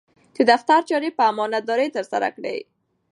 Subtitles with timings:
[0.35, 2.57] د دفتر چارې په امانتدارۍ ترسره کړئ.